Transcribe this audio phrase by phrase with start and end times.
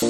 [0.00, 0.06] Hello，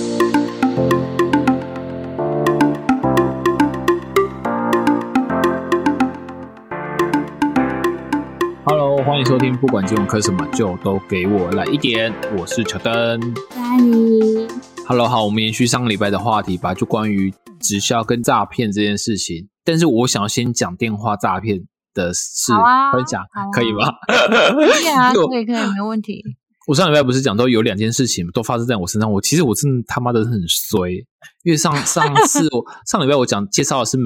[9.03, 12.13] 欢迎收听，不管金融科什么，就都给我来一点。
[12.37, 13.19] 我是乔登。
[13.49, 14.47] 欢迎。
[14.87, 19.49] Hello，好，我们延续上个礼拜的话题吧，就关于直销跟诈骗这件事情。
[19.65, 21.63] 但是我想要先讲电话诈骗
[21.95, 22.53] 的事
[22.93, 23.87] 分享，啊可以吗？
[24.07, 26.23] 可以啊， 可以可以，没问题。
[26.69, 30.97] 我上礼拜不是讲到有两件事情都发生在我身上，我其实我真的他妈的很衰，
[31.43, 33.97] 因为上 上次我上礼拜我讲介绍的是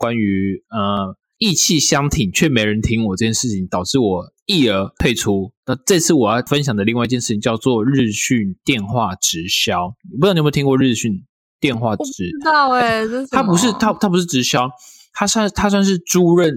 [0.00, 5.52] 关于呃意气相挺却没人听我这件事情，导致我一而退出。
[5.64, 11.20] 那这次我要分享的另外一件事情叫做日讯电话直销，不知道你有没有听过日讯
[11.60, 14.68] 电话我不直知道哎、这是它不是什么它它不是直销，
[15.12, 16.52] 它算它算是租赁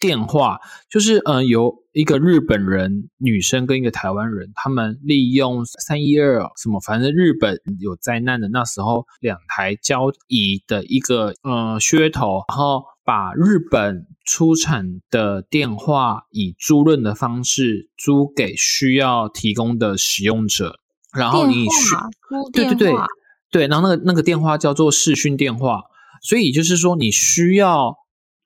[0.00, 0.58] 电话，
[0.90, 20.74] 就是呃有一个日本人女生跟一个台湾人，他们利用三一二什么，反正日本有灾难的那时候，两台交易的一个呃噱头，然后把日本出产的电话以租赁的方式租给需要提供的使用者，
[21.14, 21.94] 然后你电需
[22.52, 22.92] 对对对
[23.50, 25.80] 对，然后那个那个电话叫做视讯电话，
[26.20, 27.96] 所以就是说你需要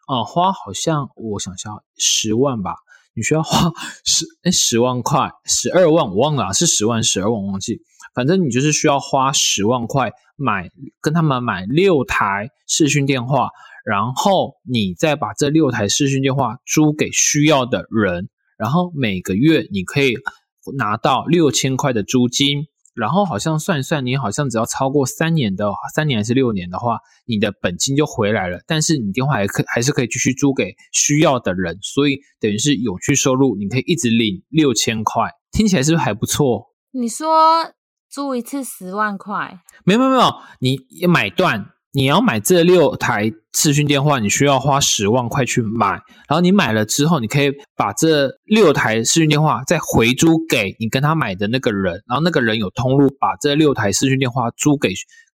[0.06, 2.76] 呃花好像我想想十万吧，
[3.14, 3.72] 你需要花
[4.04, 7.80] 十哎十万块十二万我忘了是十万十二万我忘记，
[8.14, 13.50] 反正你就是需要花十万块买跟他们买六台视讯电话，
[13.84, 20.14] 然后你再把这六台视讯电话租给需要的人，然后每个月你可以
[20.76, 22.66] 拿到六千块的租金。
[23.00, 28.60] 然后好像算一算，你好像只要超过三年的三年还是六年的话，你的本金就回来了。
[28.66, 36.66] 但是你电话还可还是可以继续租给需要的人，所以等于是永续收入，你可以一直领六千块，听起来是不是还不错？
[36.92, 37.72] 你说
[38.10, 45.88] 租一次十万块，没有没有没有，你买断，你要买这六台视讯电话，你需要花十万块去买，
[46.28, 54.90] 然后你买了之后，你可以把这六台视讯电话再回租给你跟他买的那个人，然后那个人有通路把这六台视讯电话租给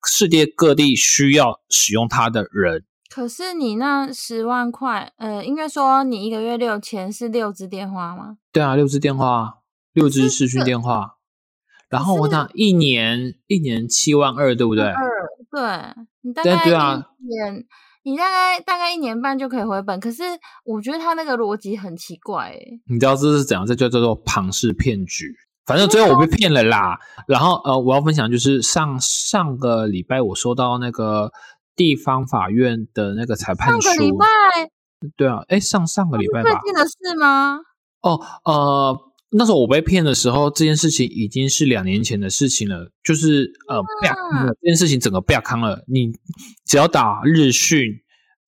[0.06, 2.84] 世界各地需要使用它的人。
[3.10, 8.38] 可是你那十万块，呃，应该说你一个月六千是六支电话吗？
[8.52, 9.58] 对啊，六支电话，
[9.92, 11.15] 六支是视讯这电话，
[11.88, 14.84] 然后我是想一年一年七万二，对不对？
[14.84, 14.94] 二，
[15.50, 17.64] 对你大对概对啊一年，
[18.02, 19.98] 你大概大概一年半就可以回本。
[20.00, 20.22] 可是
[20.64, 23.66] 我觉得他那个逻辑很奇怪、欸，你知道这是怎样？
[23.66, 25.34] 这就叫做庞氏骗局。
[25.64, 26.98] 反正最后我被骗了啦。
[27.26, 31.32] 然后呃，我要分享就是上上个礼拜我收到那个
[31.74, 33.80] 地方法院的那个裁判书。
[33.80, 34.26] 上个礼拜
[35.16, 36.50] 对啊，哎，上上个礼拜吧。
[36.50, 37.58] 最近的事吗？
[38.02, 38.96] 哦，呃，
[39.30, 42.90] 那时候我被骗的时候，这件事情已经是两年前的事情了。
[43.02, 45.84] 就是呃，啊这件事情整个被坑了。
[45.88, 46.12] 你
[46.64, 47.82] 只要打日讯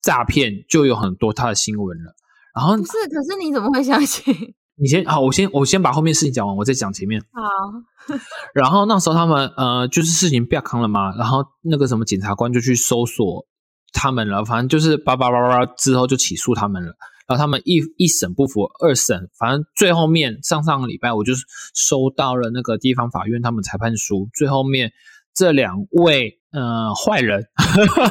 [0.02, 2.14] 诈骗，就有很多他的新闻了。
[2.54, 4.34] 然后不是，可是你怎么会相信？
[4.80, 7.20] 你先好，我先我先把后面事情讲完，我再讲前面。
[7.32, 8.14] 好，
[8.54, 13.44] 然后那时候他们呃，就是事情被坑了嘛，然后那个什么检察官就去搜索
[13.92, 16.92] 他们了，反正就是叭叭叭叭之后就起诉他们了。
[17.28, 21.34] 然后他们一一审不服，二审，反正最后面上上个礼拜我就
[21.74, 24.92] 收到了那个地方法院他们裁判书，最后面
[25.34, 27.44] 这两位呃坏人，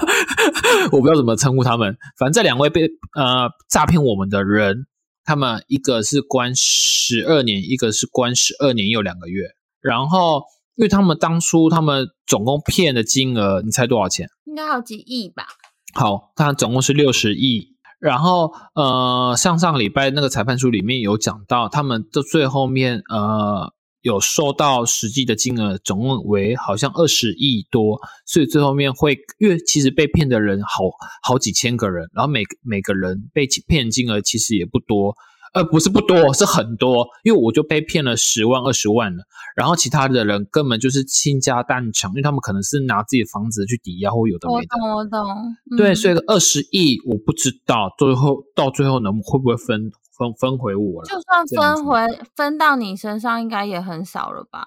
[0.93, 2.83] 我不知道怎么称呼他们，反正这两位被
[3.15, 4.85] 呃诈骗我们的人，
[5.25, 9.47] 他们一个是关十二年，一个是关十二年又两个月。
[9.81, 10.43] 然后，
[10.75, 14.29] 因为他们当初他们总共骗的金额，你猜多少钱？
[14.45, 15.47] 应该好几亿吧？
[15.95, 17.76] 好，他总共是六十亿。
[17.99, 30.83] 然后，呃，上上礼拜那个裁判书里面有讲到，他们的最后面，呃，有收到实际的金额，总共为好像二十亿多，所以最后面会，因为其实被骗的人好
[31.23, 35.15] 好几千个人，然后每每个人被骗金额其实也不多，
[35.53, 39.23] 呃，不是不多，是很多，因为我就被骗了十万二十万了，
[39.55, 44.67] 然后其他的人根本就是倾家荡产，因为他们可能是拿自己的房子去抵押或有的没的。
[44.77, 45.77] 我懂，我懂。
[45.77, 51.07] 对，嗯所以二十亿我不知道最后到最后能会不会分分分回我了。
[51.07, 52.01] 就算分回
[52.35, 54.65] 分到你身上，应该也很少了吧？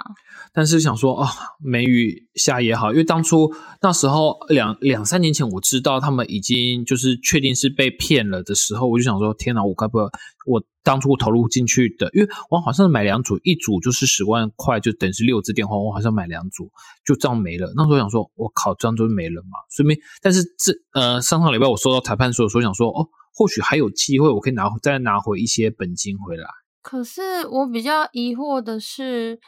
[0.52, 3.52] 但是想说啊，梅雨下也好，因为当初
[3.82, 10.04] 那时候两两三年前我知道他们已经就是确定是被骗了的时候，我就想说，天哪，我该不会
[10.46, 16.70] 我当初投入进去的，因为我好像买两组，一组就是十万块，就等于是六支电话，我好像买两组，
[17.04, 17.70] 就这样没了。
[17.76, 19.58] 那时候想说，我靠，这样就没了嘛？
[19.70, 26.46] 顺便，但是这呃上上礼拜我收到裁判书的时候，想说哦，或许还有机会，我可以拿再拿回一些本金回来。
[26.82, 29.38] 可是我比较疑惑的是，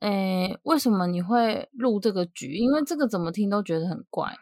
[0.00, 2.54] 诶，为什么你会入这个局？
[2.54, 4.32] 因为这个怎么听都觉得很怪。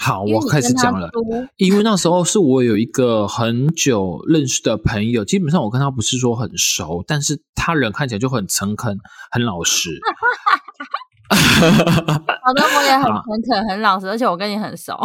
[0.00, 1.10] 好，我开始讲了。
[1.56, 8.98] 因为那时候是我有一个很久认识的朋友，基本上我跟他不是说很熟，但是他人看起来就很诚恳、
[9.30, 10.00] 很老实。
[11.32, 14.98] 好的，我也很好诚恳、很老实，而且我跟你很熟。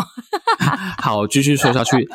[1.03, 2.07] 好，继续说下去，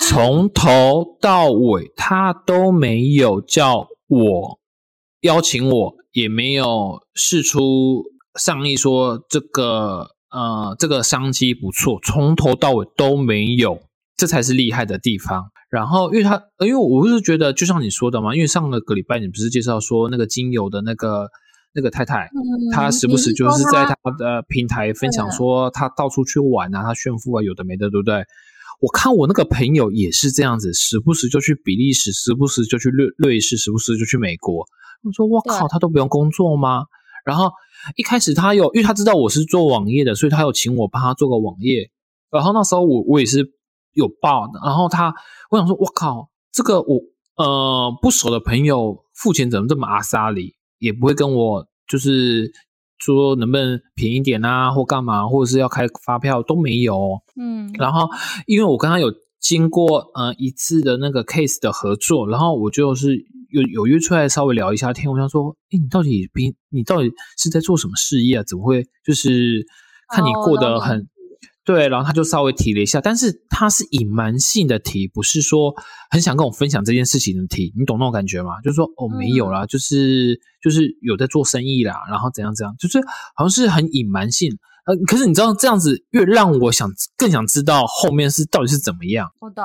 [0.00, 4.58] 从头到尾他都没有叫我
[5.20, 8.02] 邀请我，也没有试出
[8.34, 13.82] 上意说这个呃这个商机不错，从头到尾都没有，
[14.16, 15.50] 这才是厉害的地方。
[15.68, 21.28] 然后，因为他，呃因为我是觉得，就像你说的嘛，因为上个个礼拜你不是介绍说那个精油的那个
[21.74, 22.28] 那个太太，
[22.72, 28.24] 她时不时就是在她的平台分享说她到处去玩啊，她炫富啊，有的没的，对不对？
[28.80, 34.66] 我看我那个朋友也是这样子，时不时就去比利时，时不时就去瑞瑞士，时不时就去美国。
[35.02, 36.84] 我说我靠，他都不用工作吗？
[37.24, 37.50] 然后
[37.96, 41.90] 一开始他有，因为他知道我是做网页的，所以他有请我帮他做个网页。
[42.30, 43.46] 然后那时候我我也是
[43.92, 45.14] 有报的，然后他
[45.50, 47.00] 我想说，我靠，这个我
[47.36, 52.50] 呃不熟的朋友付钱怎么这么阿萨里，也不会跟我就是
[53.00, 57.22] 说能不能便宜点啊，或干嘛，或者是要开发票都没有哦。
[57.36, 58.08] 嗯，然后
[58.46, 63.16] 因为我跟他有经过呃一次的那个 case 的合作，然后我就是
[63.50, 68.44] 有有约出来稍微聊一下天，我想说，哎，你到底平你到底是在做什么事业啊？
[68.46, 69.66] 怎么会就是
[70.08, 71.08] 看你哦过得很、
[71.72, 75.72] 对，然后他就稍微提了一下，但是他是隐瞒性的提，不是说
[76.10, 78.60] 很想跟我分享这件事情的提，你懂那种感觉吗？
[78.60, 82.98] 就是说哦没有啦，就是就是有在做生意啦，然后怎样怎样，就是
[83.36, 84.50] 好像是很隐瞒性。
[84.84, 89.30] 呃，可是你知道这样子越让我想更想知道后面是到底是怎么样。
[89.38, 89.64] 我懂。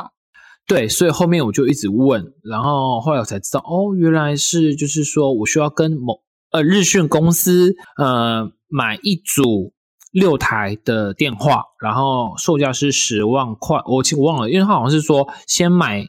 [0.68, 6.22] 对，所以后面我就一直问，然后后来我才知道，哦，原来是就是说我需要跟某
[6.52, 9.74] 呃日讯公司呃买一组
[10.16, 16.08] 六台的电话，然后售价是十万块，我其实我忘了，因为他好像是说先买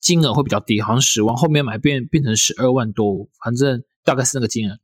[0.00, 4.76] 金额会比较低，好像十万，后面买变变成十二万多，反正大概是那个金额。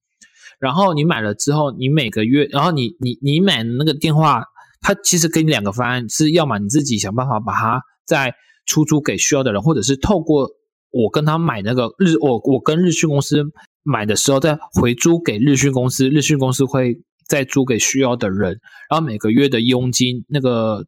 [0.60, 4.44] 然后你买了之后，你每个月，然后你你你买那个电话，
[4.80, 8.32] 他其实给你两个方案，是要么你自己想办法把它再
[8.66, 10.48] 出租给需要的人，或者是透过
[10.92, 13.42] 我跟他买那个日，我我跟日讯公司
[13.82, 17.00] 买的时候再回租给日讯公司，日讯公司会
[17.30, 18.58] 再租给需要的人，
[18.90, 20.84] 然后每个月的佣金那个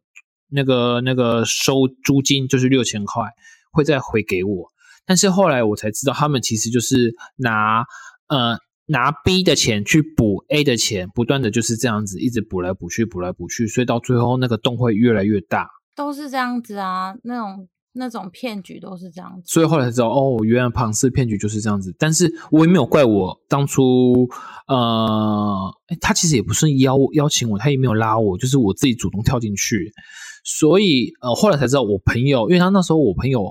[0.49, 3.23] 那个那个收租金就是六千块，
[3.71, 4.67] 会再回给我。
[5.05, 7.85] 但是后来我才知道，他们其实就是拿
[8.27, 8.57] 呃
[8.87, 15.69] 拿 B 的钱去补 A 的钱，不断的就是这样子，一直补来补去，补来补去，所以到最后那个洞会越来越大。
[15.95, 19.43] 都是这样子啊，那种那种骗局都是这样子。
[19.45, 21.95] 所以后来才知道，哦，原来庞氏骗局就是这样子。
[21.97, 24.27] 但是我也没有怪我当初，
[24.67, 29.93] 呃，诶他其实也不是邀邀请我，他也没有拉我，就是我自己主动跳进去。
[30.43, 33.45] 所以呃，后来才知道我朋友，因为他那时候我朋友，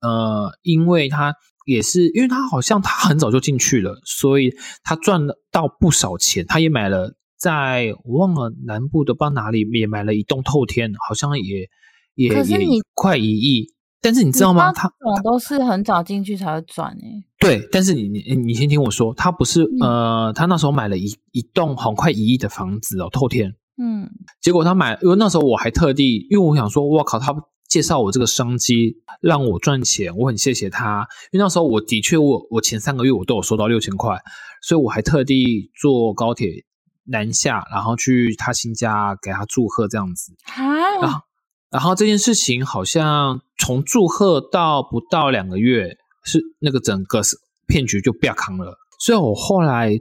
[0.00, 4.52] 呃，因为他也是，因为他好像他很早就进去了，所以
[4.82, 11.68] 他赚了到不少钱，他也买了在我忘了南部的不知道哪里也买了一栋透天，好像也
[12.14, 12.58] 也也
[12.92, 13.73] 快一亿。
[14.04, 14.70] 但是你知道吗？
[14.70, 23.54] 他这种都是很早进去才会转诶、对，但是你你你先听我说，他不是、嗯呃，他那时候买了一一栋很快一亿的房子哦，透天。
[23.76, 24.10] 嗯，
[24.42, 27.34] 结果他买，因为那时候我还特地，因为我想说，哇靠，他
[27.66, 31.08] 介绍我这个商机让我赚钱，我很谢谢他。
[31.32, 34.16] 因为那时候我的确我我前三个月我都有收到六千块，
[34.62, 36.64] 所以我还特地坐高铁
[37.06, 40.32] 南下，然后去他新家给他祝贺这样子。
[41.00, 41.20] 然，后
[41.74, 48.78] 然后这件事情好像从祝贺到不到两个月，是那个整个是骗局就变康了。
[49.00, 49.98] 所以我后来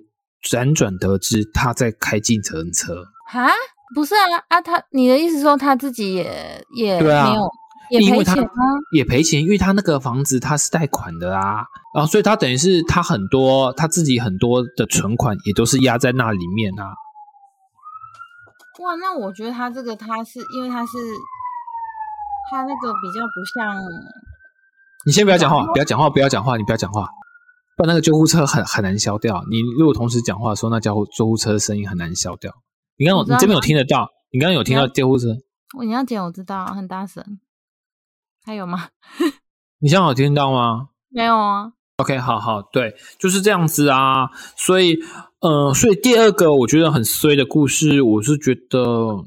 [0.48, 3.04] 辗转得知他在开计程车。
[3.28, 3.50] 哈，
[3.96, 7.50] 不是啊啊，他你的意思说他自己也也没有
[7.90, 8.52] 也赔钱吗？
[8.96, 11.66] 也赔钱，因为他那个房子他是贷款的啊，
[11.96, 16.94] 然后所以他等于是他很多他自己很多的存款也都是压在那里面啊。
[18.84, 20.98] 哇，那我觉得他这个他是因为他是
[22.50, 23.76] 他那个比较不像，
[25.06, 27.10] 你先不要讲话，不要讲话，不要讲话，你不要讲话，
[27.76, 29.44] 不然那个救护车很很难消掉。
[29.50, 32.54] 你如果同时讲话的时候，那救护救护车的声音很难消掉。
[32.98, 34.10] 你刚你这边有听得到？
[34.32, 35.28] 你刚刚有听到救护车？
[35.82, 37.40] 你要剪我知道很大声，
[38.46, 38.90] 还有吗？
[39.80, 40.90] 你现在有听到吗？
[41.10, 44.30] 没有啊，OK，好好，对，就是这样子啊。
[44.56, 44.98] 所以，
[45.42, 49.26] 呃，所以第二个我觉得很衰的故事，我是觉得，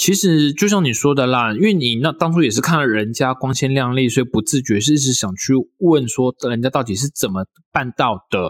[0.00, 8.48] 其实就像你说的啦，因为你那当初也是看了人家光鲜亮丽，所以不自觉是一直想去问说，人家到底是怎么办到的。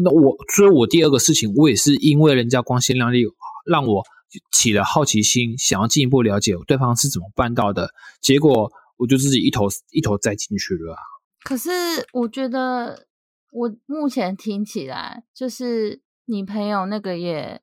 [0.00, 3.24] 那我所以，我第二个事情，我也是因为人家光鲜亮丽，
[3.68, 4.04] 让我
[4.52, 7.90] 起了好奇心，想要进一步了解对方是怎么办到的。
[8.22, 10.96] 结果我就自己一头一头栽进去了。
[11.42, 11.70] 可是
[12.12, 13.08] 我觉得，
[13.50, 17.60] 我目前听起来，就是你朋友那个也，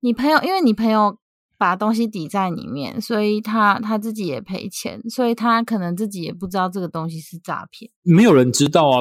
[0.00, 1.21] 你朋友，因为你朋友。
[1.62, 7.88] 把东西抵在里面，所以他他自己也赔钱，所以他可能自己也不知道这个东西是诈骗。
[8.02, 8.98] 没有人知道啊！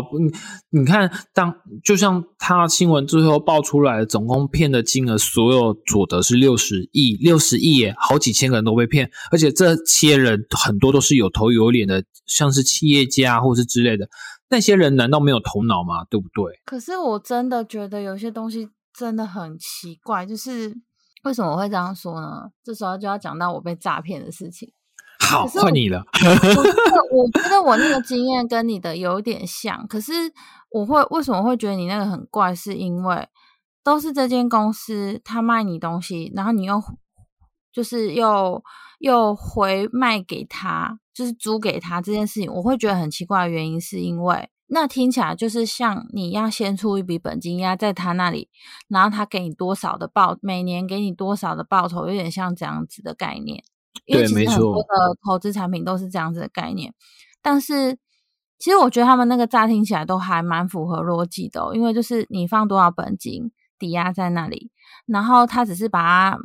[0.70, 1.52] 你你看，当
[1.84, 14.08] 就像他新闻最后爆出来，总共骗的金额，所有所得是六十亿，六十亿耶，好几千个人都被骗，而且这些人很多都是有头有脸的，像是企业家或是之类的。
[14.52, 16.06] 那些人难道没有头脑吗？
[16.12, 16.60] 对不对？
[16.64, 20.78] 可是我真的觉得有些东西真的很奇怪，就是。
[21.24, 22.50] 为什么我会这样说呢？
[22.64, 24.72] 这时候就要讲到我被诈骗的事情。
[25.20, 26.04] 好，换你了。
[27.12, 30.12] 我觉得我那个经验跟你的有点像，可是
[30.72, 32.56] 我会为什么会觉得你那个很怪？
[32.56, 33.28] 是因为
[33.84, 36.82] 都是这间公司他卖你东西，然后你又
[37.72, 38.64] 就是又
[39.00, 44.50] 又回卖给他，就是租给他这件事情，我会觉得很奇怪的原因是因为。
[44.74, 48.48] 那听起来就是像你要先出一笔本金压在他那里，
[48.88, 53.62] 然后他给你多少的报，每年给你多少的报酬，有点像这样子的概念。
[54.08, 54.54] 对，没错。
[54.54, 56.94] 很多的投资产品都是这样子的概念，
[57.42, 57.98] 但是
[58.58, 64.72] 其实我觉得他们那个乍听起来都还蛮符合逻辑的，因为就是你放多少本金抵押在那里，
[65.06, 66.40] 然后他只是把它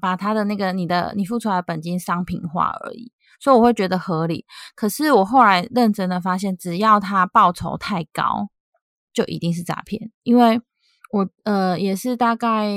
[0.00, 3.10] 把他的那个你的你付出来的本金商品化而已。
[3.42, 4.46] 所以我会觉得合理，
[4.76, 8.48] 可是我后来认真的发现，只要他报酬太高，
[9.12, 10.12] 就一定是诈骗。
[10.22, 10.60] 因为
[11.10, 12.68] 我呃也是大概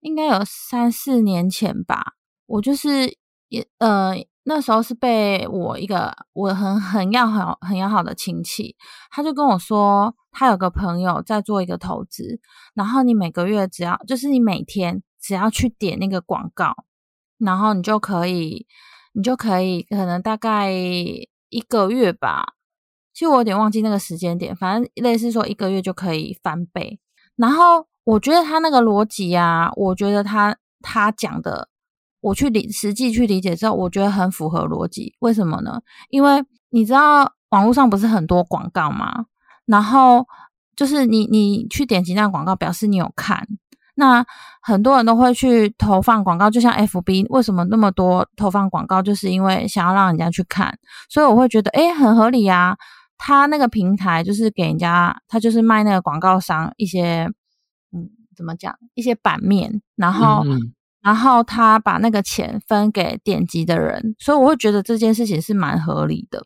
[0.00, 2.14] 应该有三四年前吧，
[2.46, 3.18] 我就是
[3.48, 4.14] 也呃
[4.44, 8.74] 那时候是被我一个我很很要好很要好的亲戚，
[9.10, 12.40] 他就跟我说，他有个朋友在做一个投资，
[12.72, 16.74] 然后你每个月只要就是你每天只要去点那个广告，
[17.36, 18.66] 然后你就可以。
[19.16, 22.52] 你就可以可能大概一个月吧，
[23.14, 27.00] 其实我有点忘记那个时间点，反正类似说一个月就可以翻倍。
[27.34, 31.70] 然后我觉得他那个逻辑啊，我觉得他他讲的，
[32.20, 35.14] 我去理实际去理解之后，我觉得很符合逻辑。
[35.20, 35.80] 为什么呢？
[36.10, 39.24] 因为你知道网络上不是很多广告吗？
[39.64, 40.26] 然后
[40.76, 43.48] 就是你你去点击那个广告，表示你有看。
[43.98, 44.24] 那
[44.60, 49.00] 很多人都会去投放广告，就像 FB，为什么那么多投放广告？
[49.00, 52.76] 就是因为想要让人家去看，所以我会觉得，哎，很合理啊。
[53.16, 57.26] 他那个平台就是给人家，他就是卖那个广告商一些，
[57.90, 58.76] 嗯，怎么讲？
[58.92, 60.44] 一些版面，然后，
[61.00, 66.44] 然后他把那个钱分给点击的人，所以我会觉得这件事情是蛮合理的。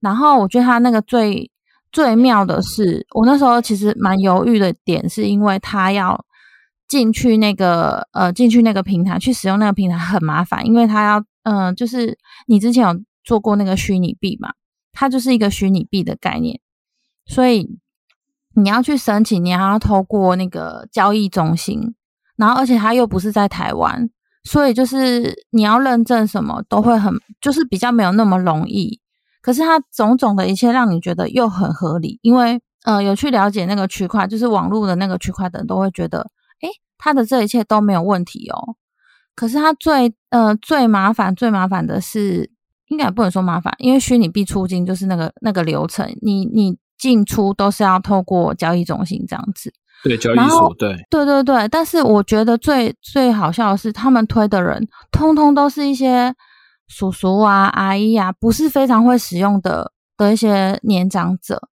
[0.00, 1.50] 然后我觉得他那个最
[1.90, 6.22] 最妙的是，我那时候其实蛮犹豫的点，是因为他要。
[6.88, 12.16] 进去那个呃，进去那个平台去使用那个平台很麻烦，因为它要嗯，就是
[12.46, 14.52] 你之前有做过那个虚拟币嘛，
[14.92, 16.60] 它就是一个虚拟币的概念，
[17.26, 17.78] 所以
[18.54, 21.94] 你要去申请，你还要透过那个交易中心，
[22.36, 24.08] 然后而且它又不是在台湾，
[24.44, 29.00] 所以就是你要认证什么都会很，就是比较没有那么容易。
[29.42, 36.30] 可是它种种的一切让你觉得又很合理，因为呃，有去了解那个区块，就是网络的那个区块的人都会觉得。
[36.98, 38.74] 他的这一切都没有问题哦，
[39.34, 42.50] 可是他最呃最麻烦最麻烦的是，
[42.88, 49.72] 应该不能说麻烦，因为虚拟币出金就是那个那个流程，你你进出都是要透过交易中心这样子。
[50.02, 51.68] 对，交易所对对对对。
[51.68, 56.34] 但是我觉得最最好笑的是，他们推的人通通都是一些
[56.88, 61.68] 叔叔啊阿姨啊，不是非常会使用的的一些年长者，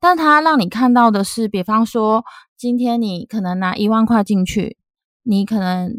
[0.00, 2.24] 但他让你看到的是，比方说。
[2.62, 4.76] 今天你可能拿一万块进去，
[5.24, 5.96] 你可能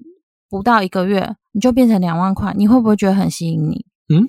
[0.49, 3.85] 不到一个月你就变成两万块，你会不会觉得很吸引你？
[4.07, 4.25] 嗯，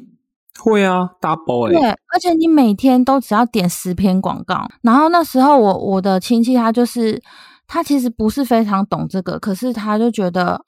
[0.58, 1.80] 会啊，double 哎。
[1.80, 7.22] 对，而且你每天都只要点十篇广告，然后那时候我我的亲戚他就是
[7.68, 10.60] 他其实不是非常懂这个，可是他就觉得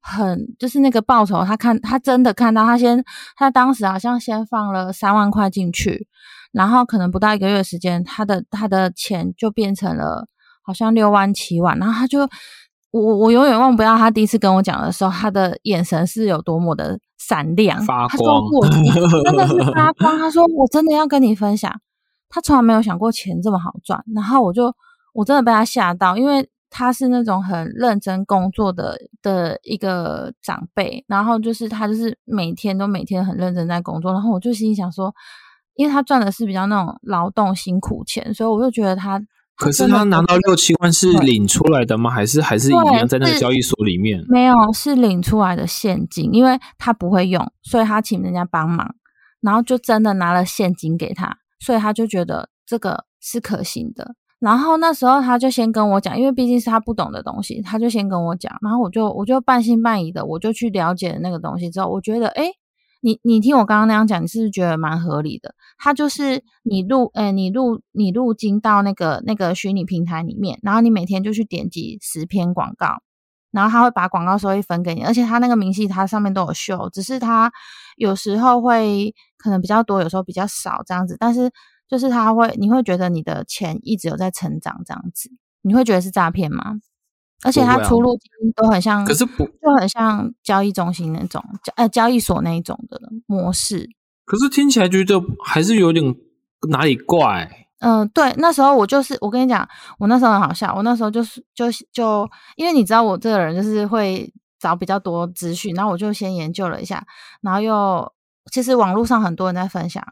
[0.00, 3.00] 很就是那个报酬，他看他真的看到他先
[3.36, 6.08] 他当时好像先放了三万块进去，
[6.50, 10.26] 然后可能不到一个月时间，他的他的钱就变成了。
[10.62, 12.20] 好像六万七万，然后他就
[12.90, 18.42] 我我永远忘不掉他第一次跟我讲的时候，他的眼神是有多么的闪亮，发光，
[19.24, 20.18] 真的是发光。
[20.18, 21.72] 他说我真的要跟你分享，
[22.28, 24.04] 他从来没有想过钱这么好赚。
[24.14, 24.74] 然后我就
[25.14, 35.14] 我真的被他吓到，因为他是那种很认真工作的的一个长辈，然后就是他就是每天都每天很认真在工作，然后我就心想说，
[35.76, 39.18] 因为他赚的是比较那种劳动辛苦钱，所以我就觉得他。
[39.62, 42.10] 可是他拿到六七万是领出来的吗？
[42.10, 44.24] 还是还是一样在那个交易所里面？
[44.28, 48.94] 没有，是领出来的现金，因为他不会用，所以他请人家帮忙，
[49.40, 54.14] 然后就真的拿了现金给他，所以他就觉得这个是可行的。
[54.40, 62.50] 然后那时候他就先跟我讲，因为毕竟是他不懂的东西，他就先跟我讲，然后我就我就半信半疑的，我就去了解那个东西之后，我觉得诶
[63.04, 65.54] 你你听我刚刚那样讲，你是不是觉得蛮合理的？
[65.76, 73.02] 它就是你入，呃，你入你入金到那个那个虚拟平台里面，然后你每天就去点击十篇广告，
[73.50, 77.52] 然后他会把广告收益分给你，而且他那个明细它上面都有秀，只是他
[77.96, 81.50] 有时候会可能比较多，有时候比较少这样子，但是
[81.88, 85.28] 就是他会你会觉得你的钱一直有在成长这样子，
[85.62, 86.76] 你会觉得是诈骗吗？
[87.44, 93.90] 而且它出入金都很像，可是不就很像交易中心那种交呃交易所那一种的模式。
[94.24, 96.14] 可是听起来觉得还是有点
[96.70, 97.50] 哪里怪。
[97.80, 99.68] 嗯，对，那时候我就是我跟你讲，
[99.98, 107.04] 我那时候很好笑，我那时候就是就就因为你知道我这个人就是会找比较多资讯，然后我就先研究了一下，
[107.40, 108.12] 然后又
[108.52, 110.06] 其实网络上很多人在分享，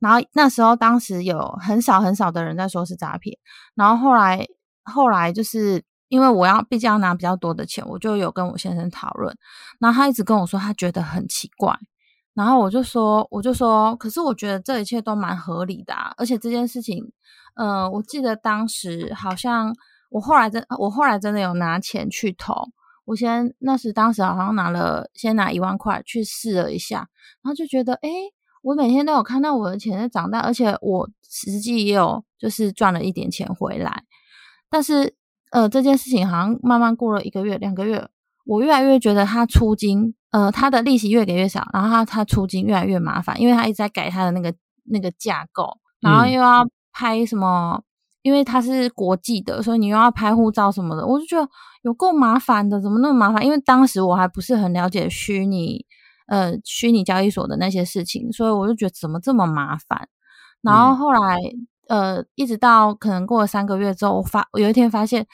[0.00, 3.38] 然后那时候当时有很少很少的人在说是诈骗，
[3.74, 4.46] 然后后来
[4.82, 5.82] 后来就是。
[6.08, 9.36] 因为我要毕竟要拿比较多的钱，我就有跟我先生讨论，
[9.80, 11.76] 然后他一直跟我说他觉得很奇怪，
[12.34, 17.10] 然后我就说我就说，可是我觉得这一切都蛮合理的，啊而且这件事情，
[17.54, 19.74] 呃，我记得当时好像
[20.10, 22.54] 我后来真我后来真的有拿钱去投，
[23.06, 27.08] 我先那时当时好像拿了先拿一万块去试了一下，
[27.42, 28.10] 然后就觉得，哎，
[28.62, 34.04] 我每天都有看到我的钱在长大，而且我实际也有就是赚了一点钱回来，
[34.70, 35.16] 但是。
[35.54, 38.08] 呃，这件事情好像慢慢过了一个月、两个月，
[38.44, 44.52] 我越来越觉得他出金，呃，他的利息越给越少，然后他他出金越来越麻烦，因为他一直在改他的那个
[44.90, 47.80] 那个架构，然后又要拍什么，
[48.22, 51.48] 因为他是国际的，所以你又要拍护照什么的，我就觉得
[51.82, 53.46] 有够麻烦的，怎么那么麻烦？
[53.46, 55.86] 因为当时我还不是很了解虚拟
[56.26, 60.08] 呃虚拟交易所的那些事情，所以我就觉得怎么这么麻烦？
[60.62, 61.38] 然后后来。
[61.88, 65.26] 呃，一直到可能过了三个月之后，我发我有一天发现，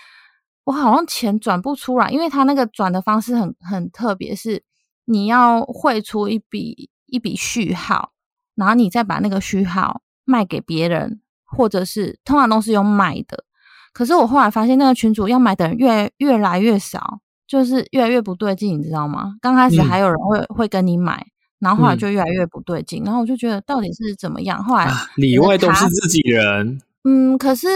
[0.65, 4.63] 我好像钱转不出来，因为他那个转的方式很很特别，是
[5.05, 8.13] 你要汇出一笔一笔序号，
[8.55, 13.45] 然后你再把那个序号卖给别人，或者是通常都是用卖的。
[13.93, 19.35] 可是我后来发现，那个群主要买的人越越来越少，就是越来越不对劲，你知道吗？
[19.41, 21.27] 刚开始还有人会会跟你买。
[21.61, 24.64] 然后后来就越来越不对劲，然后我就觉得到底是怎么样？
[24.64, 26.81] 后来里外都是自己人。
[27.05, 27.68] 嗯，可是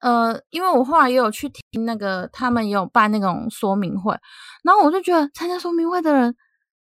[0.00, 4.16] 呃，因为我后来也有去听那个，他们也有办那种说明会，
[4.62, 6.34] 然后我就觉得参加说明会的人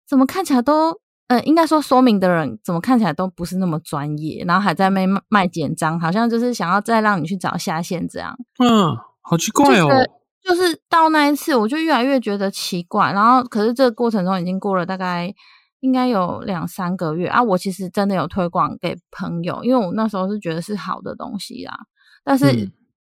[0.06, 0.94] 怎么看起来都
[1.28, 8.36] 呃，应该说说明的人怎么看起来都不是那么专业，然后还在卖卖简章，好像就是想要再让你去找下线这样。
[8.58, 9.88] 嗯，好奇怪哦。
[10.42, 15.34] 就是到那一次，我就越来越觉得奇怪，然后可是这个过程中已经过了大概。
[15.84, 17.42] 应该有两三个月啊！
[17.42, 21.78] 我其实真的有推广给朋友，因为我那时候是觉得是好的东西啦。
[22.24, 22.70] 但是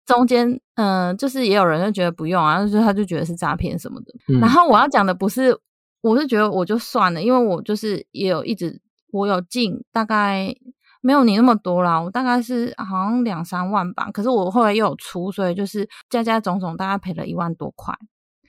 [0.05, 4.13] 中间，嗯，就是也有人就觉得不用啊，就是他就觉得是诈骗什么的。
[4.39, 5.59] 然后我要讲的不是，
[6.01, 8.79] 我是觉得我就算了，因为我就是也有一直
[9.11, 10.53] 我有进，大概
[11.01, 14.11] 没有你那么多啦，我大概是好像两三万吧。
[14.11, 17.95] 可是我后来又有出，所以就是加加总总大概赔了一万多块。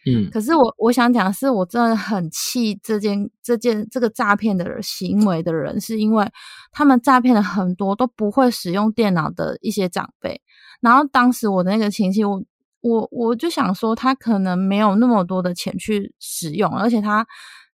[0.06, 6.26] 嗯，可是我我想讲的是，我真的很气这件这件这个诈骗的行为的人，是因为
[6.72, 10.40] 他们诈骗了很多都不会使用电脑的一些长辈。
[10.80, 12.42] 然后当时我的那个亲戚，我
[12.80, 17.26] 我我就想说，他可能没有那么多的钱去使用，而且他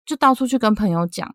[0.05, 1.33] 就到处去跟朋友讲，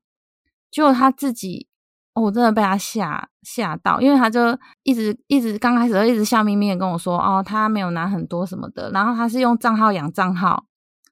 [0.71, 1.67] 结果他自己，
[2.15, 10.65] 我真的被他吓吓到，因为他就一直一直刚开始一直笑眯眯的跟我说，哦，他没有拿很多什么的，然后他是用账号养账号。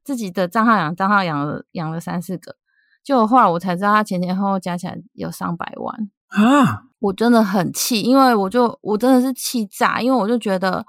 [0.04, 2.54] 自己的账号养账号养了养了三四个，
[3.02, 6.82] 就后来我才知道他前前后后加起来有上百万啊！
[7.00, 10.84] 我真的很气，因为我就我真的是气炸，因为我就觉得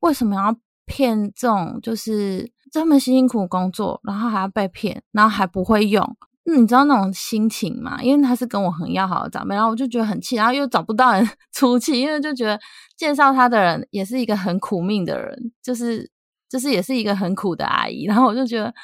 [0.00, 0.54] 为什么要
[0.86, 8.02] 骗这种就是这么辛辛苦苦工作，然后还要被骗，然后还不会用，你知道那种心情吗？
[8.02, 12.58] 因为他是跟我很要好的长辈，然后我就觉得很气，然后又找不到人 出气，因为就觉得
[12.96, 16.10] 介绍他的人也是一个很苦命的人，就是。
[16.52, 18.74] 就是也是一个很苦的阿姨，然后我就觉得，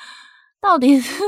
[0.58, 1.22] 到底是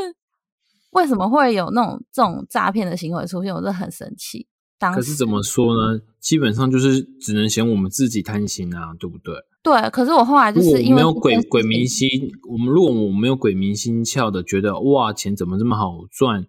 [0.92, 3.54] 为什么会有那种这种诈骗的行为出现？
[3.54, 4.46] 我就很生气。
[4.94, 6.00] 可是怎么说呢？
[6.18, 9.34] 基本上就是只能嫌我们自己贪心啊，对不对？
[9.62, 9.90] 对。
[9.90, 12.08] 可是我后来就是因为没有鬼鬼迷心，
[12.48, 16.46] 我们如果我们没有鬼迷心窍的觉得哇钱怎么这么好赚，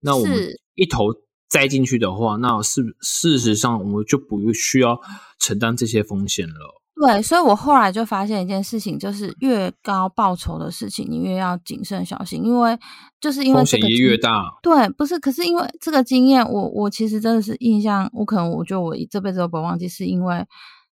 [0.00, 0.38] 那我们
[0.76, 1.06] 一头
[1.48, 5.00] 栽进去的话，那是事实上我们就不需要
[5.40, 6.81] 承担这些风险了。
[7.04, 12.78] 对，所以我后来就发现一件事情，就是越高报酬的事情，你越要谨慎小心，因为
[13.20, 14.30] 就是因为风险也这个经越大。
[14.62, 20.46] 对，不是，可是因为这个经验，我我其实真的是印象，我可能我觉得我这辈子都不会忘记，是因为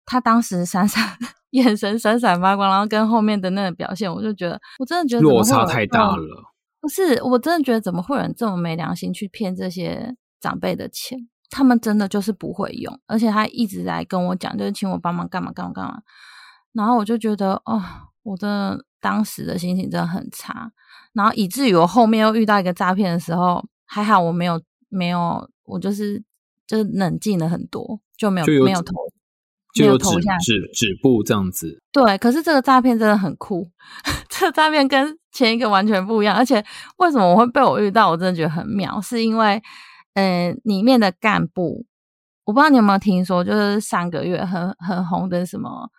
[0.05, 1.17] 他当时闪闪
[1.53, 6.53] 眼神闪闪发光，然后跟后面的那个表现，我就觉得我真的觉得落差太大了。
[6.81, 11.29] 不是，我真的觉得怎么会有人这么没良心去骗这些长辈的钱？
[11.53, 16.01] 他们真的就是不会用，而且他一直在跟我讲，就是请我帮忙干嘛干嘛干嘛。
[16.73, 17.83] 然后我就觉得，哦，
[18.23, 20.73] 我的当时的心情真的很差，
[21.13, 26.25] 然后以至于我后面又遇到一个诈骗的时候，还好我没有没有，我就是
[26.67, 28.95] 就是冷静了很多，就没有没有投
[29.75, 30.09] 就有止
[30.41, 33.69] 止止步这样子，对，可是这个诈骗真的很酷，
[34.31, 36.65] 这个诈骗跟前一个完全不一样，而且
[36.97, 39.63] 为什么我会被我遇到，我真的觉得很妙，是因为
[40.15, 41.87] 呃里面的干部，
[42.45, 45.91] 我不知道你有没有听说，就是上个月很很红的什么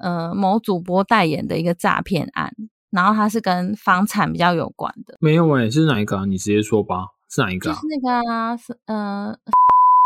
[0.00, 2.52] 呃某主播代言的一个诈骗案，
[2.90, 6.24] 然后它是跟房产比较有关的，没有哎、是哪一个啊？
[6.24, 7.86] 你直接说吧，是哪一个啊就是？
[7.88, 9.36] 那个啊是呃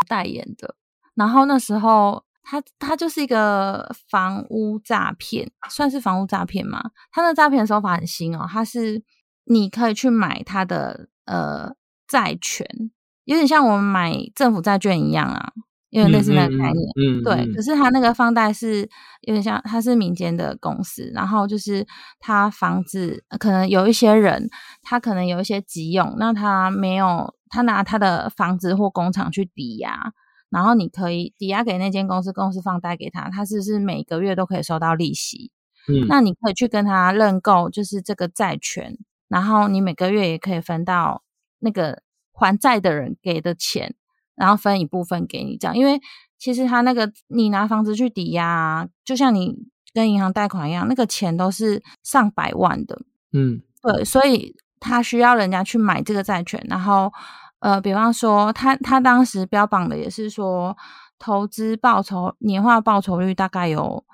[0.08, 0.74] 代言的，
[1.14, 6.90] 然后那时候他他就是一个房屋诈骗，算是房屋诈骗吗？
[7.12, 9.02] 他那诈骗的手法很新哦，他是
[9.44, 11.72] 你可以去买他的呃
[12.08, 12.66] 债权，
[13.24, 15.52] 有点像我们买政府债券一样啊，
[15.90, 16.76] 有点类似那个概念。
[16.96, 18.88] 嗯，嗯对，嗯可是他那个放贷是
[19.22, 21.86] 有点像，他是民间的公司，然后就是
[22.18, 24.48] 他房子呃可能有一些人，
[24.82, 30.12] 他可能有一些急用，那他没有，他拿他的房子或工厂去抵押，
[30.50, 35.50] 然后你可以抵押给那间公司，公司放贷给他，他是不是每个月都可以收到利息？
[35.88, 38.96] 嗯那你可以去跟他认购，就是这个债权，
[39.28, 41.22] 然后你每个月也可以分到
[41.58, 43.94] 那个还债的人给的钱，
[44.34, 45.76] 然后分一部分给你，这样。
[45.76, 46.00] 因为
[46.38, 49.54] 其实他那个你拿房子去抵押、啊，就像你
[49.94, 53.00] 跟银行贷款一样，那个钱都是上百万的，
[53.32, 57.12] 嗯对，所以他需要人家去买这个债权，然后
[57.60, 60.76] 呃，比方说他他当时标榜的也是说，
[61.18, 64.04] 投资报酬年化报酬率大概有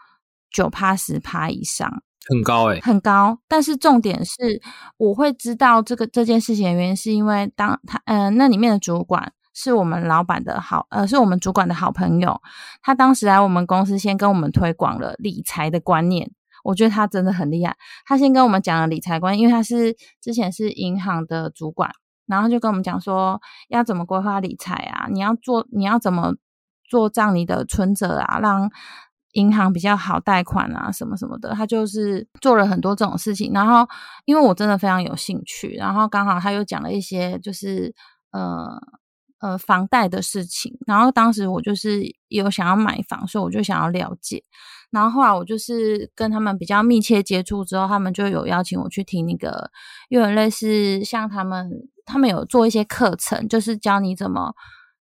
[0.51, 3.39] 九趴十趴以上，很高诶、很高。
[3.47, 4.61] 但是重点是，
[4.97, 9.33] 我会知道这个这件事情的原因，是因为当他呃那里面的主管。
[9.55, 12.41] 是我们老板的好，呃，是我们主管的好朋友。
[12.81, 16.31] 他当时来我们公司，先跟我们推广了理财的观念。
[16.63, 17.77] 我觉得他真的很厉害。
[18.07, 21.91] 他先跟我们讲了理财观念，因为他是之前是银行的主管，
[22.29, 26.37] 然后就跟我们讲说要怎么规划理财啊，你要做你要怎么
[26.89, 28.71] 做账你的存折啊，让
[29.33, 31.55] 银行比较好贷款啊，什么什么的。
[31.55, 33.53] 他就是做了很多这种事情。
[33.53, 33.87] 然后
[34.25, 37.95] 因为我真的非常有兴趣，然后刚好他又讲了一些就是
[38.33, 38.81] 呃。
[39.41, 44.43] 呃，房贷的事情，然后当时我就是有想要买房，所以我就想要了解。
[44.91, 49.71] 然后后来我就是跟他们比较密切接触之后，他们就有邀请我去听那个，
[50.09, 51.71] 有点类似像他们，
[52.05, 54.55] 他们有做一些课程，就是教你怎么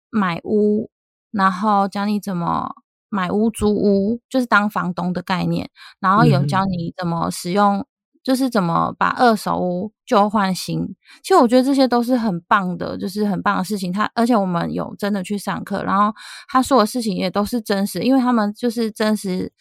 [0.09, 0.91] 买屋，
[1.31, 2.75] 然后教你怎么
[3.13, 5.71] 买屋租屋，就是当房东的概念，
[6.01, 7.87] 然后有嗯教你怎么使用。
[8.25, 10.95] 就是怎么把二手屋旧换新，
[11.25, 13.93] 其实我觉得这些都是很棒的，就是很棒的事情。
[13.93, 16.15] 他而且我们有真的去上课，然后
[16.47, 19.53] 他说的事情也都是真实，因为他们就是真实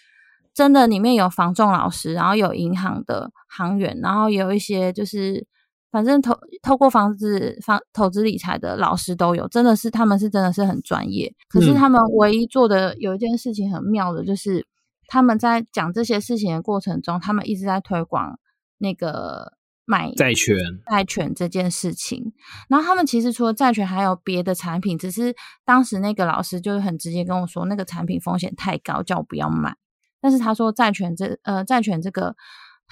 [0.54, 5.48] 真的里面有房仲老师，然后有银行的行员，然后有一些就是
[5.92, 11.34] 反正投透过房子房投资理财的老师都有，真的是他们是真的是很专业。
[11.50, 14.66] 可是嗯他们唯一做的有一件事情很妙的，就是
[15.08, 18.40] 他们在讲这些事情的过程中，他们一直在推广。
[18.84, 19.54] 那个
[19.86, 20.58] 买债权，
[20.90, 22.34] 债权这件事情，
[22.68, 29.76] 然后他们其实除了债权，还有别的产品，只是当时那个老师就是很直接跟我说，那个产品风险太高，叫我不要买。
[30.20, 32.36] 但是他说债权这呃债权这个，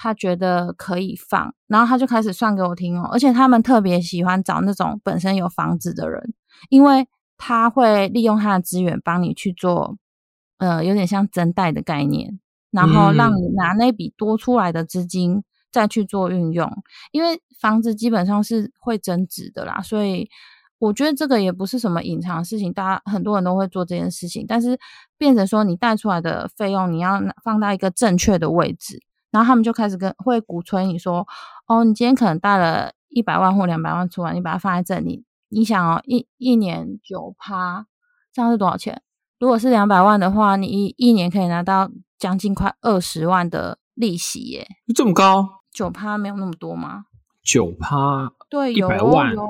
[0.00, 6.32] 他觉得可以放，然后他就开始算给我听哦，而且他们特别喜欢找那种本身有房子的人，
[6.70, 9.98] 因为他会利用他的资源帮你去做，
[10.56, 15.44] 呃，有点像增贷的概念，然后让你拿那笔多出来的资金。
[15.72, 16.68] 再去做运用，
[17.12, 20.28] 因为房子基本上是会增值的啦，所以
[20.80, 24.76] 我觉得这个也不是什么隐藏的事情，大家很多人都会做这件事情，但是
[25.16, 31.26] 变成说你贷出来的费用你要放到一个正确的位置，然后他们就开始跟会鼓吹你说，
[31.66, 37.86] 哦，你今天可能贷了一百万或两百万出来，你把它放在这里，你想哦，一一年九趴，
[38.32, 39.02] 这样是多少钱？
[39.38, 45.48] 如果是两百万的话，你一一年可以拿到将近快二十万的利息耶，这么高？
[45.72, 47.04] 九趴没有那么多吗？
[47.42, 49.46] 九趴，对，有100万有。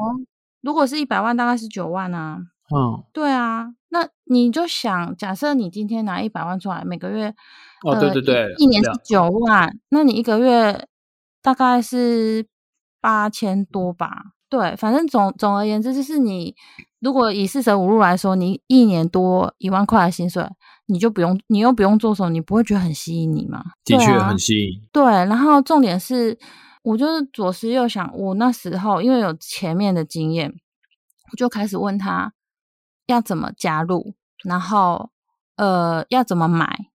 [0.60, 2.38] 如果是一百万，大概是九万啊。
[2.72, 7.35] 嗯，对啊，那你就想，假设你今天拿一百万出来，每个月，
[7.83, 10.87] 哦，对对对，一年是九万，那你一个月
[11.42, 12.46] 大概是
[13.00, 14.33] 八千多吧？
[14.48, 16.55] 对，反正总总而言之，就是你
[17.00, 20.44] 如果以四舍五入来说，你一年多一万块的薪水，
[20.87, 23.62] 你就不用，你又不用做什么，你不会觉得很吸引你吗？
[23.85, 24.81] 的确很吸引。
[24.92, 26.37] 对，然后重点是，
[26.83, 30.53] 我就是左思右想，我那时候因为有前面的经验，
[31.33, 32.33] 我就开始问他
[33.10, 35.10] 要怎么加入，然后
[35.56, 36.86] 呃要怎么买，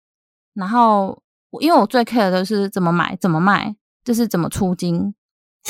[0.54, 1.21] 然后
[1.60, 5.13] 因为我最 care 的是怎么买、怎么卖，就是怎么出金。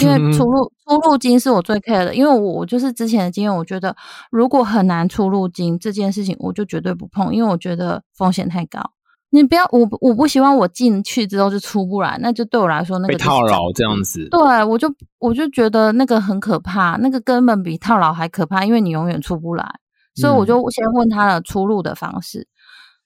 [0.01, 3.95] 因为出入出入金是我最 care 的，因为我就是之前的经验，我觉得
[4.29, 8.91] 如果很难出入金这件事情，我就绝对不碰，因为我觉得风险太高。
[9.29, 14.27] 你不要我我不希望我进去之后就出不来，那就对我来说那个被套牢这样子。
[14.29, 19.79] 对，我就我就觉得那个很可怕，那个根本比套牢还可怕，因为你永远出不来。
[20.15, 22.47] 所以我就先问他的出入的方式，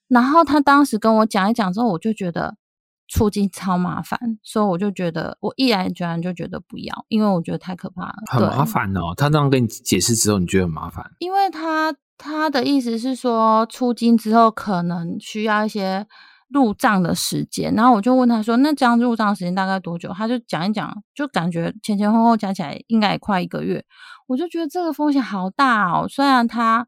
[0.08, 2.56] 然后他当时跟我讲一讲之后，我就觉得。
[3.12, 9.12] 出金超麻烦，所以我就觉得我毅然决然就觉得不要，因为我觉得太可怕了，很麻烦哦。
[9.16, 11.04] 他这样跟你解释之后，你觉得很麻烦？
[11.18, 16.06] 因为他他的意思是说，出金之后可能需要一些
[16.52, 23.84] 入账的时间，然后我就问他说：“那这样入账时间大概多久？”他就讲一讲，就感觉前前后后加起来应该也快一个月。
[24.26, 26.86] 我就觉得这个风险好大哦，虽然他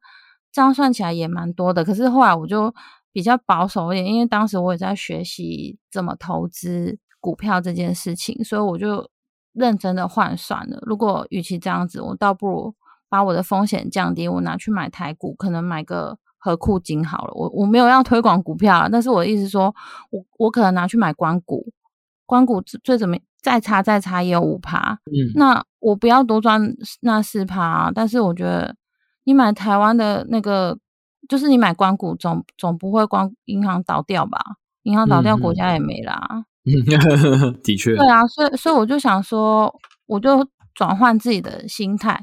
[0.53, 2.75] 这样算起来也蛮多的，可是后来我就。
[3.15, 9.07] 比较保守一点，因为当时我也在学习怎么投资股票这件事情，所以我就
[9.53, 10.79] 认真的换算了。
[10.87, 12.75] 如果与其这样子，我倒不如
[13.11, 17.33] 把我的风险降低，我拿去买台股，可能买个和库金好了。
[17.35, 19.73] 我我没有要推广股票，但是我的意思说，
[20.11, 21.65] 我我可能拿去买关股，
[22.27, 26.61] 关股最怎么再差再差也有五趴，嗯，那我不要多赚
[27.03, 28.75] 那四趴，啊但是我觉得
[29.23, 30.77] 你买台湾的那个。
[31.29, 34.39] 就是你买关股总总不会光银行倒掉吧？
[34.83, 36.45] 银行倒掉，国家也没啦。
[37.63, 39.73] 的确，对啊，所以所以我就想说，
[40.07, 42.21] 我就转换自己的心态。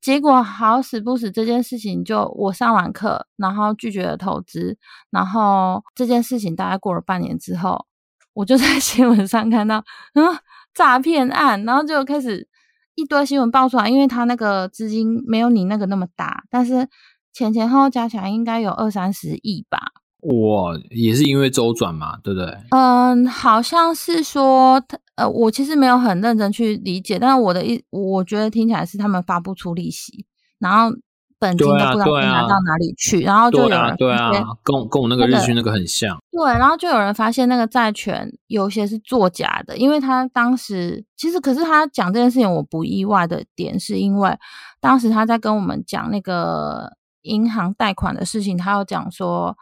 [0.00, 4.76] 结果好死不死，这件事情就我上完课，然后拒绝了投资，
[5.10, 7.86] 然后这件事情大概过了半年之后，
[8.34, 9.84] 我就在 新闻上看到，
[10.14, 10.38] 嗯，
[10.74, 12.48] 诈骗案，然后就开始
[12.94, 16.88] 一堆新闻爆出来，因为他那个资金没有你那个那么大，但是。
[17.34, 19.78] 前前后后加起来应该有二三十亿吧。
[20.22, 22.52] 哇，也是因为周转嘛，对不对？
[22.70, 24.82] 嗯，好像是说，
[25.18, 30.24] 呃，我其实没有很认真去理解，但是我的意，我觉得听起来是他们发不出利息，
[30.58, 30.96] 然后
[31.38, 34.30] 本金都不知道拿到哪里去，然后就有人对啊，
[34.62, 36.16] 跟跟我那个日剧那个很像。
[36.30, 44.36] 对，然后就有人发现那个债权有些是作假的，因为他当时其实，可是他讲这件事情我不意外的点，是因为
[44.80, 46.96] 当时他在跟我们讲那个。
[47.22, 49.54] 银行贷款的事情，他有讲说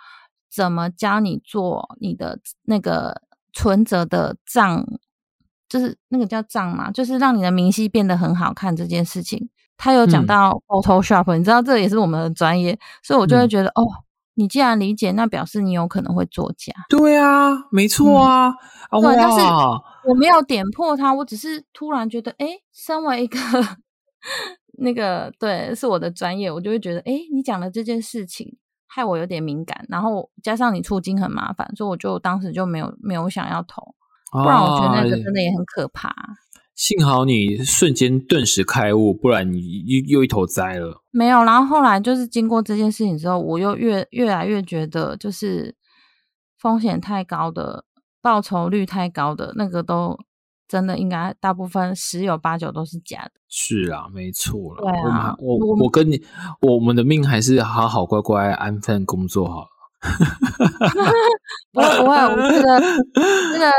[0.55, 4.87] 怎么教你做你的那个存折的账，
[5.69, 9.49] 就是那个叫账嘛，就是让你的明细变得很好看这件事情。
[9.77, 13.85] 他有讲到 Photoshop，你知道这也是我们的专业，所以我就会觉得哦，
[14.35, 16.73] 你既然理解，那表示你有可能会作假。
[16.89, 18.55] 对啊，没错啊。
[18.91, 19.41] 对，但是
[20.09, 23.39] 我没有点破他，我只是突然觉得，哎，身为一个。
[24.79, 33.95] 那个对，是我的专业，我就会觉得，哎，你讲的这件事情害我有点敏感，然后加上你出金很麻烦，所以我就当时就没有没有想要投，
[34.33, 36.15] 不然我觉得那个真的也很可怕。
[36.75, 41.03] 幸好你瞬间顿时开悟，不然你又又一头栽了。
[41.11, 45.75] 没有，然后后来就是经过这件事情之后，我又越越来越觉得，就是
[46.59, 47.85] 风险太高的，
[48.21, 50.19] 报酬率太高的那个都。
[50.69, 53.31] 真的应该大部分十有八九都是假的。
[53.49, 54.83] 是啊，没错了。
[54.83, 56.21] 对啊，我我跟你，
[56.61, 59.69] 我们的命还是好好乖乖安分工作好了。
[61.73, 63.71] 不会不会，我觉得那个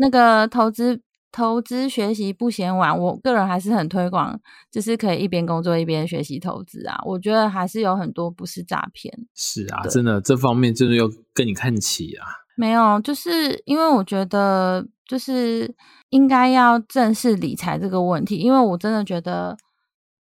[0.00, 0.98] 那个投资
[1.30, 2.98] 投资学习不嫌晚。
[2.98, 6.98] 我个人还是很推广，就是可以一边工作一边学习投资啊。
[7.04, 9.12] 我觉得还是有很多不是诈骗。
[9.34, 12.26] 是啊，真的这方面真的要跟你看齐啊。
[12.56, 15.74] 没有，就是因为我觉得就是
[16.08, 19.56] 应该要正视理财这个问题，因为我真的觉得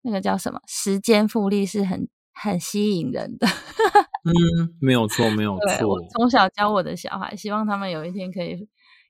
[0.03, 3.47] 那个叫什么时间复利是很很吸引人的。
[4.25, 4.33] 嗯，
[4.81, 5.99] 没有错，没有 错。
[6.17, 8.69] 从小教我的小孩，希望他们有一天可以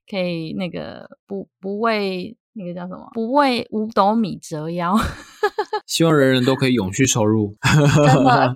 [0.09, 3.09] 可以那个不不为那个叫什么？
[3.13, 4.95] 不为五斗米折腰。
[5.87, 7.55] 希望人人都可以永续收入。
[7.61, 7.83] 真
[8.23, 8.55] 的，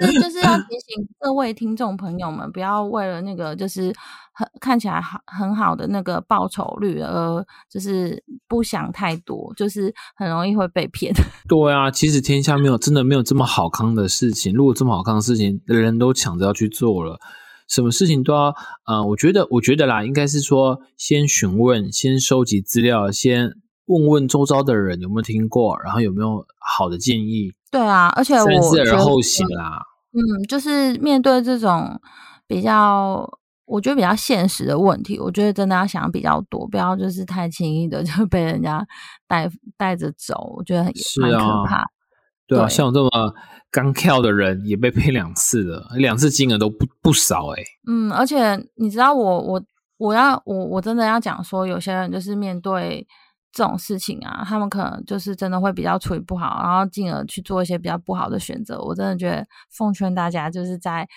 [0.00, 3.92] 可是就是要提醒各位听众朋友们，不要为了那个就是
[4.34, 11.12] 很看起来好很好的那个报酬率而就是不想太多，就是很容易会被骗。
[11.48, 14.52] 对啊，其实天下没有真的没有这么好康的事情。
[14.52, 17.18] 如果这么好康的事情，人人都抢着要去做了，
[17.68, 18.54] 什么事情都要
[18.86, 23.52] 呃，我觉得我觉得啦，应该是说先询问，先收集资料，先。
[23.88, 27.52] 问问周遭的人有没有听过，然后有没有好的建议？
[27.70, 29.80] 对啊，而且我三思而后行啦。
[30.10, 32.00] 嗯，就是面对这种
[32.48, 33.24] 比较，
[33.64, 38.84] 我觉得比较现实的问题，我觉得真的要想比较多，不要就是太轻易的 就被人家
[39.28, 41.84] 带带着走，我觉得很蛮可怕。
[42.48, 43.08] 对啊，像我这么
[43.76, 47.62] 刚跳的人也被骗两次了，两次金额都不不少哎。
[47.86, 49.62] 嗯，而且你知道，我我
[49.98, 53.06] 我要我我真的要讲说，有些人就是面对。
[53.52, 58.78] 这种事情啊，他们可能就是真的会比较处理不好，然后进而去做一些比较不好的选择。
[58.82, 61.08] 我真的觉得奉劝大家，就是在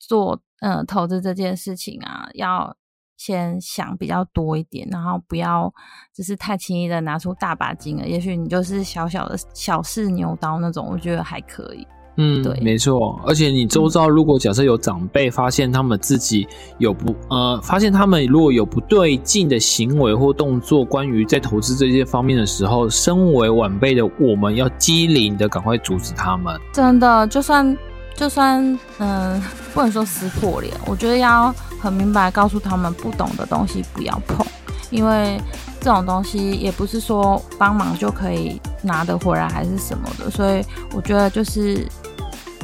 [0.00, 2.76] 做嗯投资这件事情啊，要
[3.16, 5.72] 先想比较多一点，然后不要
[6.14, 8.04] 就是太轻易的拿出大把金额。
[8.04, 11.86] 也许你就是小小的小试牛刀那种，我觉得还可以。
[12.18, 13.20] 嗯，对，没错。
[13.26, 16.48] 而且你周遭如果假设有长辈发现他们自己
[16.78, 26.58] 有不呃，发现他们如果有不对劲的行为或动作，关于在投资这些方面的时候，身为晚辈的我们要机灵的赶快阻止他们。
[26.72, 27.76] 真的，就算
[28.14, 29.38] 就算嗯，
[29.74, 31.54] 不能说撕破脸，我觉得要
[31.86, 34.44] 很明白告诉他们，不懂的东西不要碰，
[34.90, 35.40] 因为
[35.80, 41.86] 这种东西也不是说帮忙就可以拿得回来还是什么的，所以我觉得就是。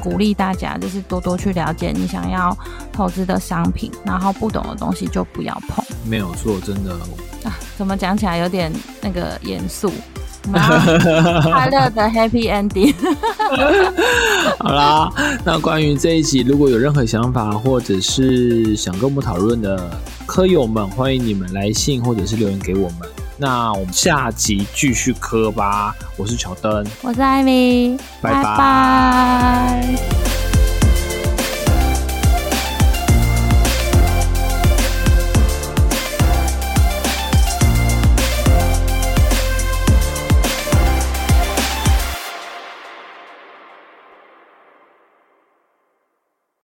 [0.03, 2.59] 鼓励大家就是多多去了解你想要
[2.93, 5.85] 投资的商品，然后不懂的东西就不要碰。
[6.05, 6.93] 没有错，真的
[7.45, 9.93] 啊，怎么讲起来有点那个严肃？
[10.53, 12.95] 快乐的 Happy Ending。
[14.59, 15.11] 好啦，
[15.45, 19.91] 那关于这一集，如果有任何想法或者是想跟我们讨论的
[20.27, 23.09] 科友们，欢迎你们来信或者是留言给我们。
[23.39, 25.95] 那我们下集继续磕吧。
[26.17, 30.32] 我是乔登，我是艾米，拜拜。